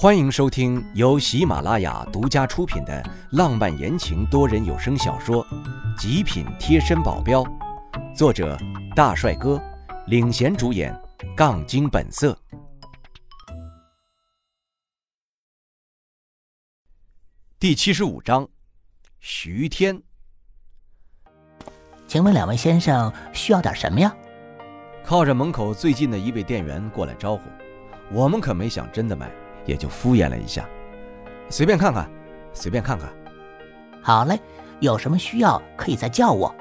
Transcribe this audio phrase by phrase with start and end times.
[0.00, 5.44] 欢迎收听由喜马拉雅独家出品的浪漫言情多人有声小说
[6.00, 7.42] 《极品贴身保镖》，
[8.14, 8.56] 作者
[8.94, 9.60] 大帅哥
[10.06, 10.96] 领衔主演，
[11.36, 12.38] 杠精本色。
[17.58, 18.48] 第七十五章，
[19.18, 20.00] 徐天。
[22.06, 24.16] 请问两位先生需要点什么呀？
[25.04, 27.42] 靠着门口最近的一位店员过来招呼，
[28.12, 29.28] 我们可没想真的买。
[29.68, 30.66] 也就敷衍了一下，
[31.50, 32.10] 随便看看，
[32.54, 33.06] 随便看看。
[34.02, 34.40] 好嘞，
[34.80, 36.52] 有什么需要可以再叫我。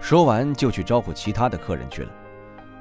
[0.00, 2.10] 说完就去招呼其他的客人去了。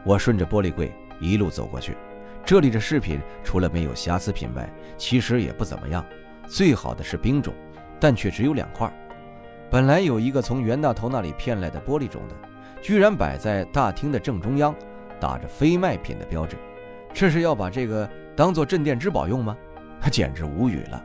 [0.04, 1.96] 我顺着玻璃柜一路走过去，
[2.44, 6.04] 这里的饰品除了没有瑕疵品外，其实也不怎么样。
[6.48, 7.54] 最好的是冰种，
[8.00, 8.92] 但却只有两块。
[9.70, 12.36] 本来有一个从袁大头那里骗来的玻璃种的，
[12.82, 14.74] 居然摆在大厅的正中央，
[15.20, 16.58] 打着非卖品的标志。
[17.14, 18.10] 这是要把这个？
[18.36, 19.56] 当做镇店之宝用吗？
[20.02, 21.02] 他 简直无语了，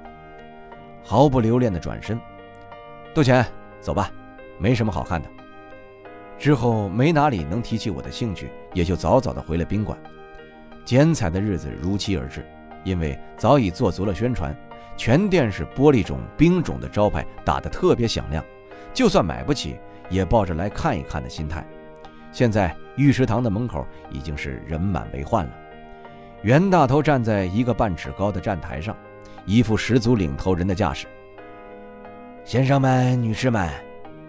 [1.05, 2.20] 毫不留恋的转身，
[3.15, 3.47] 杜钱，
[3.81, 4.11] 走吧，
[4.59, 5.29] 没什么好看的。
[6.39, 9.98] 之后没哪里能提起我的兴趣，也就早早的回了宾馆。
[10.85, 12.45] 剪彩的日子如期而至，
[12.83, 14.57] 因为早已做足了宣传，
[14.97, 18.45] 全店是玻璃种、冰种的招牌打得特别响亮，
[18.92, 21.65] 就算买不起，也抱着来看一看的心态。
[22.33, 25.53] 现在御食堂的门口已经是人满为患了。
[26.42, 28.97] 袁大头站在一个半尺高的站台上，
[29.44, 31.06] 一副十足领头人的架势。
[32.45, 33.69] 先生们、女士们，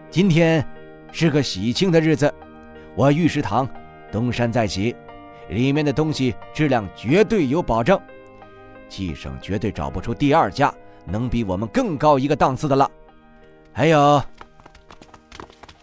[0.10, 0.66] 今天
[1.12, 2.34] 是个喜庆的日子，
[2.96, 3.70] 我御食堂
[4.12, 4.96] 东山再起，
[5.50, 8.00] 里面的东西质量绝对有保证，
[8.90, 10.74] 冀省绝对找不出第二家
[11.06, 12.90] 能比我们更高一个档次的了。
[13.72, 14.20] 还有，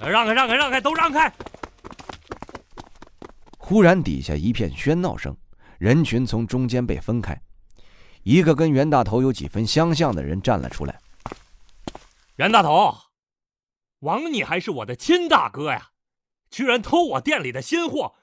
[0.01, 1.33] 让开，让开，让开，都让开！
[3.59, 5.35] 忽然，底下一片喧闹声。
[5.79, 7.41] 人群从中间被分开，
[8.23, 10.99] 一个跟袁大头有几分相像的人站了出来。
[12.37, 12.97] 袁大头，
[14.01, 15.91] 枉你还是我的亲大哥呀！
[16.51, 18.15] 居然偷我店里的新货，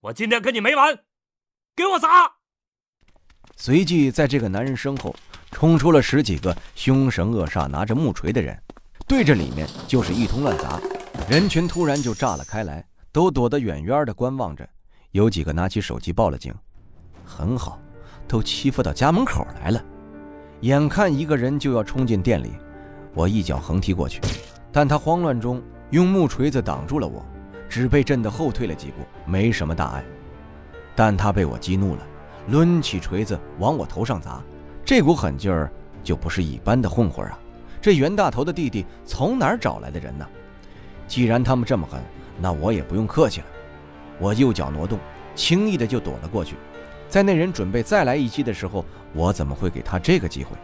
[0.00, 0.98] 我今天跟你没完！
[1.74, 2.36] 给我砸！
[3.56, 5.14] 随即，在这个男人身后
[5.50, 8.60] 冲出了十几个凶神恶煞、拿着木锤的人，
[9.06, 10.80] 对着里面就是一通乱砸。
[11.28, 14.68] 人群突然就炸了开来，都躲得远远的观望着。
[15.10, 16.54] 有几个拿起手机报了警。
[17.24, 17.80] 很好，
[18.28, 19.82] 都欺负到家门口来了。
[20.60, 22.52] 眼看一个人就要冲进店里，
[23.14, 24.20] 我一脚横踢过去，
[24.70, 27.24] 但他慌乱中用木锤子挡住了我，
[27.68, 28.96] 只被震得后退了几步，
[29.26, 30.04] 没什么大碍。
[30.94, 32.06] 但他被我激怒了，
[32.48, 34.42] 抡起锤子往我头上砸，
[34.84, 35.70] 这股狠劲儿
[36.02, 37.38] 就不是一般的混混啊！
[37.80, 40.26] 这袁大头的弟弟从哪儿找来的人呢？
[41.06, 42.00] 既然他们这么狠，
[42.40, 43.46] 那我也不用客气了。
[44.18, 44.98] 我右脚挪动，
[45.34, 46.56] 轻易的就躲了过去。
[47.14, 50.56] 在那人准备再来一击的时候，我怎么会给他这个机会？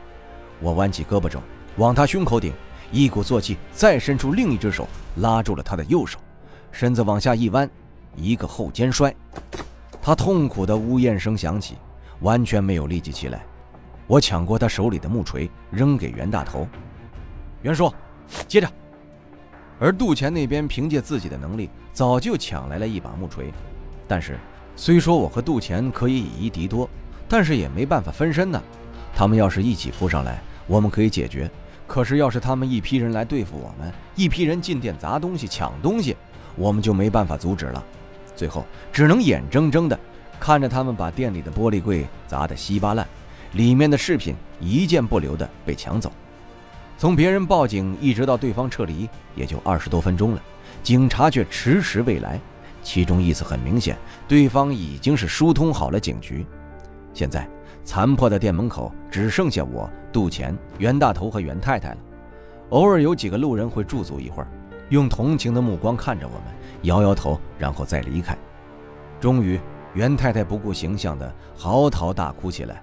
[0.58, 1.40] 我弯起胳膊肘，
[1.76, 2.52] 往他胸口顶，
[2.90, 4.84] 一鼓作气，再伸出另一只手
[5.18, 6.18] 拉住了他的右手，
[6.72, 7.70] 身子往下一弯，
[8.16, 9.14] 一个后肩摔。
[10.02, 11.76] 他痛苦的呜咽声响起，
[12.18, 13.44] 完全没有力气起来。
[14.08, 16.66] 我抢过他手里的木锤，扔给袁大头。
[17.62, 17.94] 袁叔，
[18.48, 18.68] 接着。
[19.78, 23.52] 而杜钱那边凭借自己的能力，早就抢来了一把木锤，
[24.08, 24.36] 但是。
[24.76, 26.88] 虽说我和杜钱可以以一敌多，
[27.28, 28.62] 但是也没办法分身呢。
[29.14, 31.46] 他们要是一起扑上来，我们可以解决；
[31.86, 36.16] 可是要是他们一批人来对付我们，一批人进店砸东西、抢东西，
[36.56, 37.84] 我们就没办法阻止了。
[38.34, 39.98] 最后只能眼睁睁地
[40.38, 43.06] 看着他们把店里的玻璃柜砸得稀巴烂，
[43.52, 46.10] 里面的饰品一件不留的被抢走。
[46.96, 50.42] 从别人报警一直到对方撤离，也就二十多分钟了，
[50.82, 52.40] 警察却迟迟未来。
[52.82, 53.96] 其中意思很明显，
[54.26, 56.46] 对方已经是疏通好了警局。
[57.12, 57.48] 现在
[57.84, 61.98] 残破的店门口只剩下我、杜钱、袁大头和袁太太了。
[62.70, 64.48] 偶尔有几个路人会驻足一会儿，
[64.90, 66.42] 用同情的目光看着我们，
[66.82, 68.36] 摇摇头，然后再离开。
[69.20, 69.60] 终于，
[69.94, 72.76] 袁太太不顾形象的嚎啕大哭起来：“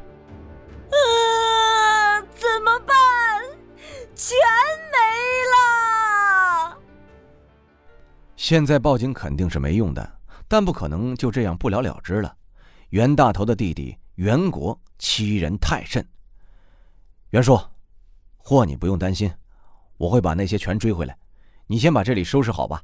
[0.91, 2.95] 啊，怎么办？
[4.13, 4.35] 钱
[8.49, 12.33] 现在报警肯定是没用的，但不可能就这样不了了之了。
[12.91, 16.07] 袁大头的弟弟袁国欺人太甚。
[17.31, 17.59] 袁叔，
[18.37, 19.29] 货你不用担心，
[19.97, 21.17] 我会把那些全追回来。
[21.65, 22.81] 你先把这里收拾好吧。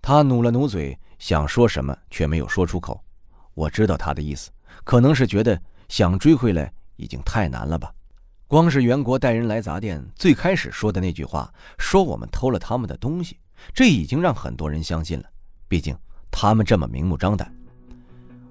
[0.00, 3.02] 他努了努嘴，想说什么却没有说出口。
[3.54, 4.52] 我知道他的意思，
[4.84, 7.92] 可能是觉得想追回来已经太难了吧。
[8.46, 13.40] 光是袁国带人来砸店，最开始说的那句话，说我们偷了他们的东西。
[13.74, 15.24] 这已经让很多人相信了，
[15.68, 15.96] 毕竟
[16.30, 17.52] 他们这么明目张胆。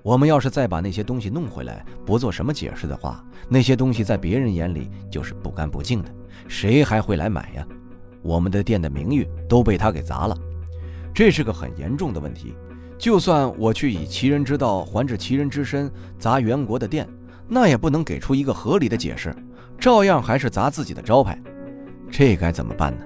[0.04, 6.10] 我们要是再把那些东西弄回来，不做什么解释的话，那些东西在别人眼里就是不干不净的，
[6.48, 7.68] 谁还会来买呀？
[8.24, 10.38] 我们的店的名誉都被他给砸了，
[11.14, 12.56] 这是个很严重的问题。
[12.98, 17.08] 就算我去以其人之道还治其人之身砸袁国的店，
[17.48, 19.36] 那也不能给出一个合理的解释，
[19.80, 21.40] 照样还是砸自己的招牌，
[22.12, 23.06] 这该怎么办呢？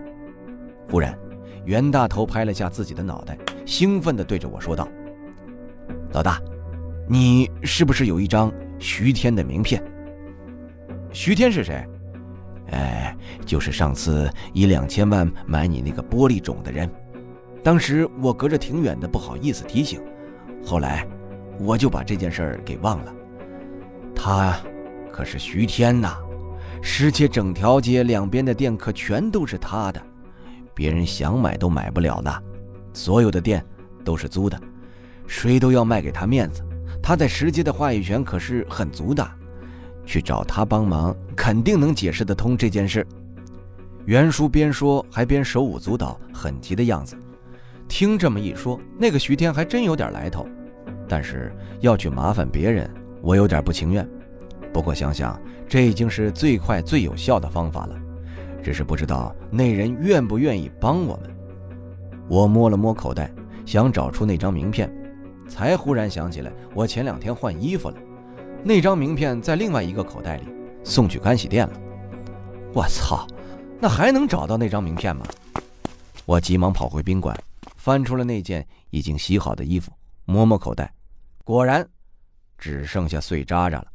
[0.89, 1.17] 忽然，
[1.65, 4.87] 袁大头拍了下自己的脑袋，兴奋地对着我说道
[6.13, 6.41] ：“老大。”
[7.07, 9.79] 你是不是有一张徐天的名片？
[11.11, 11.87] 徐天是谁？
[12.71, 13.15] 哎，
[13.45, 16.89] 就是上次以两千万买你那个玻璃种的人。
[17.63, 20.01] 当时我隔着挺远的，不好意思提醒，
[20.65, 21.07] 后来
[21.59, 23.13] 我就把这件事儿给忘了。
[24.15, 24.57] 他
[25.11, 26.17] 可是徐天呐，
[26.81, 30.01] 世界整条街两边的店可全都是他的，
[30.75, 32.43] 别人想买都买不了的，
[32.93, 33.65] 所有的店
[34.03, 34.59] 都是租的，
[35.25, 36.61] 谁都要卖给他面子。
[37.01, 39.27] 他在石阶的话语权可是很足的，
[40.05, 43.07] 去找他帮忙，肯定能解释得通这件事。
[44.05, 47.17] 袁叔边说还边手舞足蹈，很急的样子。
[47.87, 50.47] 听这么一说，那个徐天还真有点来头。
[51.07, 52.89] 但是要去麻烦别人，
[53.21, 54.07] 我有点不情愿。
[54.73, 57.95] 不过想想，这已经是最快最有效的方法了。
[58.65, 61.29] 只是不知道那人愿不愿意帮我们。
[62.27, 63.31] 我摸了摸口袋，
[63.63, 64.91] 想找出那张名片。
[65.47, 67.97] 才忽然想起来，我前两天换衣服了，
[68.63, 70.47] 那张名片在另外一个口袋里，
[70.83, 71.79] 送去干洗店了。
[72.73, 73.27] 我操，
[73.79, 75.23] 那还能找到那张名片吗？
[76.25, 77.39] 我急忙跑回宾馆，
[77.75, 79.91] 翻出了那件已经洗好的衣服，
[80.25, 80.91] 摸摸口袋，
[81.43, 81.87] 果然
[82.57, 83.87] 只剩下碎渣渣了，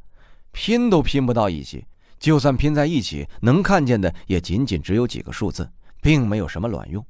[0.53, 1.83] 拼都拼不到一起。
[2.21, 5.67] 就算拼在一起，能看见的也仅仅只有几个数字，
[6.01, 7.03] 并没有什么卵用。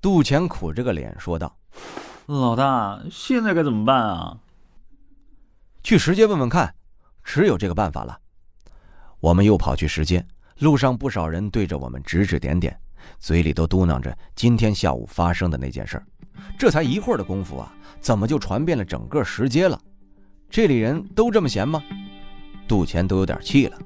[0.00, 1.54] 杜钱苦着个脸说道。
[2.24, 4.38] 老大，现在该怎么办啊？
[5.82, 6.74] 去石阶问问看，
[7.22, 8.18] 只有这个办法了。
[9.20, 10.26] 我们又跑去石阶，
[10.60, 12.74] 路上不少人对着我们指指点点，
[13.18, 16.06] 嘴里都嘟囔着今天下午发生的那件事儿。
[16.58, 17.70] 这才一会儿的功夫啊，
[18.00, 19.78] 怎么就传遍了整个石阶了？
[20.48, 21.82] 这里人都这么闲吗？
[22.66, 23.78] 杜钱都有点气了。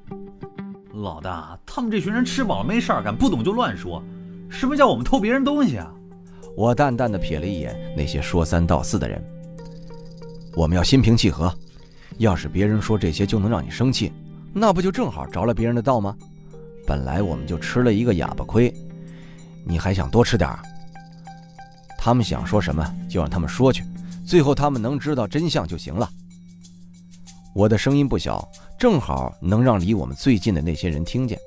[1.01, 4.03] 老大，他们这群人吃饱了没事儿干，不懂就乱说。
[4.49, 5.91] 什么叫我们偷别人东西啊？
[6.57, 9.23] 我淡淡的瞥了一眼那些说三道四的人。
[10.55, 11.53] 我们要心平气和，
[12.17, 14.11] 要是别人说这些就能让你生气，
[14.51, 16.15] 那不就正好着了别人的道吗？
[16.85, 18.73] 本来我们就吃了一个哑巴亏，
[19.63, 20.59] 你还想多吃点儿？
[21.97, 23.83] 他们想说什么就让他们说去，
[24.25, 26.09] 最后他们能知道真相就行了。
[27.59, 31.37] 我的声音不小，正好能让离我们最近的那些人听见，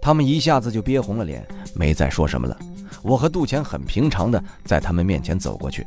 [0.00, 2.56] 他们一下子就憋红了脸，没再说什么了。
[3.02, 5.84] 我和杜钱很平常的在他们面前走过去。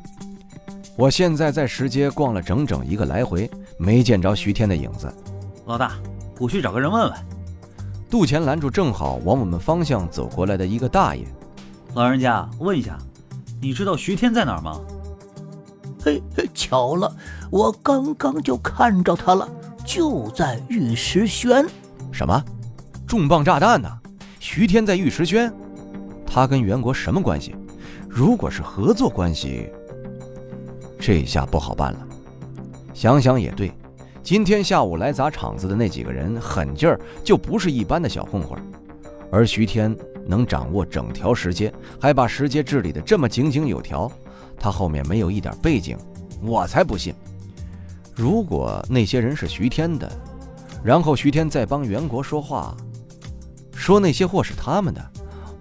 [0.97, 5.09] 我现在在石街逛了整整一个来回，没见着徐天的影子。
[5.65, 5.93] 老大，
[6.39, 7.13] 我去找个人问问。
[8.09, 11.25] 杜钱拦住正好往我们方向走过来的一个大爷。
[11.93, 12.97] 老人家，问一下，
[13.61, 14.77] 你知道徐天在哪儿吗？
[16.03, 16.21] 嘿，
[16.53, 17.15] 巧了，
[17.49, 19.47] 我刚刚就看着他了，
[19.89, 21.65] 就在玉石轩。
[22.11, 22.45] 什么？
[23.07, 23.89] 重磅炸弹呢？
[24.39, 25.51] 徐天在玉石轩？
[26.27, 27.55] 他跟袁国什么关系？
[28.07, 29.67] 如果是合作关系，
[30.99, 32.07] 这下不好办了。
[32.93, 33.71] 想想也对，
[34.21, 38.61] 今天下午来砸场子的那几个人，狠劲儿就不是一般的小混混。
[39.31, 39.95] 而徐天
[40.27, 44.11] 能掌握整条石阶，还把石阶治理的这么井井有条，
[44.59, 45.97] 他后面没有一点背景，
[46.43, 47.11] 我才不信。
[48.19, 50.11] 如果那些人是徐天的，
[50.83, 52.75] 然后徐天再帮袁国说话，
[53.73, 55.11] 说那些货是他们的。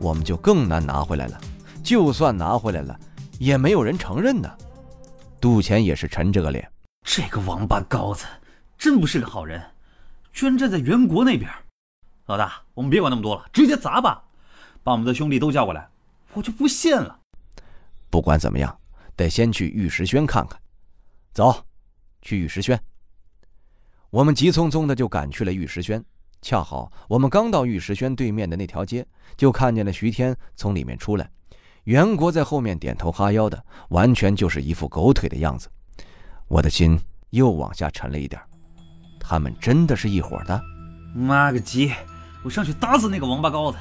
[0.00, 1.40] 我们就更难拿回来了，
[1.84, 2.98] 就算拿回来了，
[3.38, 4.50] 也没有人承认呢。
[5.40, 6.68] 杜钱也是沉着个脸，
[7.04, 8.24] 这个王八羔子
[8.76, 9.62] 真不是个好人，
[10.32, 11.48] 居然站在袁国那边。
[12.26, 14.20] 老大，我们别管那么多了，直接砸吧，
[14.82, 15.88] 把我们的兄弟都叫过来，
[16.32, 17.20] 我就不信了。
[18.10, 18.76] 不管怎么样，
[19.14, 20.58] 得先去玉石轩看看。
[21.32, 21.64] 走，
[22.28, 22.78] 去玉石轩。
[24.10, 26.04] 我们急匆匆的就赶去了玉石轩。
[26.42, 31.28] 恰好我们刚到玉石轩对面的那条街，就看见了徐天从里面出来，
[31.84, 35.70] 袁国在后面点头哈腰的，完全就是一副狗腿的样子。
[36.48, 36.98] 我的心
[37.30, 38.38] 又往下沉了一点。
[39.18, 40.60] 他们真的是一伙的？
[41.14, 41.90] 妈个鸡！
[42.44, 43.78] 我上去打死那个王八羔子！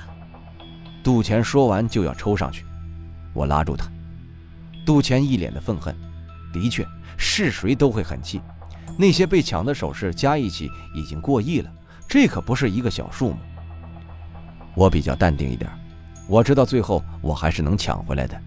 [1.04, 2.66] 杜钱说完就要抽上去，
[3.34, 3.92] 我拉住他。
[4.86, 5.96] 杜钱一脸的愤恨。
[6.58, 6.86] 的确，
[7.18, 8.42] 是谁都会很气。
[8.98, 11.72] 那些被抢的首饰加一起已经过亿了。
[12.08, 13.38] 这可不是一个小数目。
[14.74, 15.70] 我比较淡定一点，
[16.28, 18.40] 我知道最后我还是能抢回来的，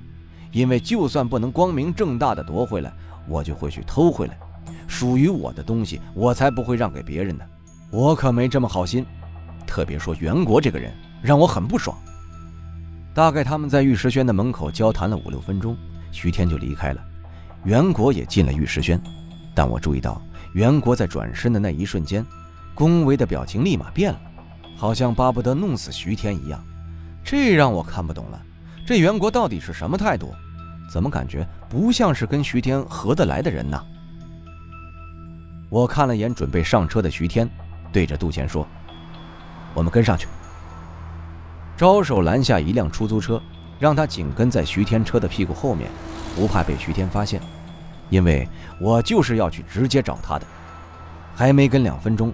[0.50, 2.92] 因为就算不能光明正大的夺回来，
[3.28, 4.38] 我就会去偷回来。
[4.88, 7.44] 属于我的东西，我才不会让给别人呢。
[7.90, 9.04] 我可没这么好心。
[9.66, 11.96] 特别说袁国这个人，让我很不爽。
[13.14, 15.76] 大概他们在玉石轩的门口交谈了五六分钟，
[16.10, 17.04] 徐天就离开了，
[17.64, 19.00] 袁国也进了玉石轩。
[19.54, 20.20] 但我注意到
[20.52, 22.24] 袁国在转身的那一瞬间，
[22.74, 24.20] 恭维的表情立马变了，
[24.76, 26.62] 好像巴不得弄死徐天一样。
[27.22, 28.40] 这让我看不懂了，
[28.86, 30.32] 这袁国到底是什么态度？
[30.92, 33.80] 怎么感觉不像是跟徐天合得来的人呢？
[35.68, 37.48] 我看了眼准备上车的徐天，
[37.92, 38.66] 对着杜钱说
[39.72, 40.26] ：“我们跟上去。”
[41.76, 43.40] 招手拦下一辆出租车，
[43.78, 45.88] 让他紧跟在徐天车的屁股后面，
[46.34, 47.40] 不怕被徐天发现，
[48.08, 48.48] 因为
[48.80, 50.46] 我就是要去直接找他的。
[51.34, 52.32] 还没跟两分钟，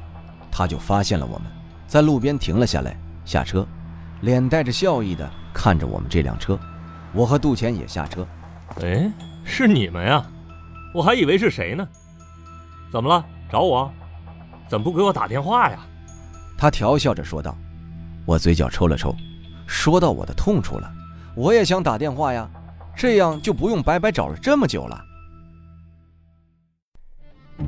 [0.51, 1.47] 他就发现了我们，
[1.87, 3.67] 在路边停了下来，下车，
[4.21, 6.59] 脸带着笑意的看着我们这辆车。
[7.13, 8.27] 我和杜钱也下车。
[8.83, 9.11] 哎，
[9.45, 10.25] 是你们呀？
[10.95, 11.87] 我还以为是谁呢。
[12.91, 13.25] 怎么了？
[13.51, 13.91] 找我？
[14.69, 15.79] 怎么不给我打电话呀？
[16.59, 17.57] 他调笑着说道。
[18.25, 19.15] 我嘴角抽了抽，
[19.69, 20.93] 说到我的痛处了。
[21.37, 22.49] 我也想打电话呀，
[22.97, 25.05] 这样就不用白白找了这么久了。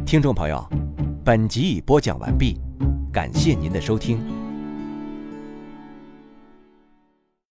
[0.06, 0.66] 听众朋友，
[1.24, 2.58] 本集已播讲完毕，
[3.12, 4.47] 感谢您的收听。